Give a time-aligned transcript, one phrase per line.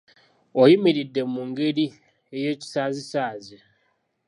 [0.61, 1.85] Oyimiridde mungeri
[2.35, 3.57] ey'ekisaazisaazi.